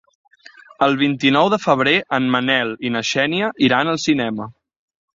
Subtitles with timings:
[0.85, 4.53] El vint-i-nou de febrer en Manel i na Xènia iran al cinema.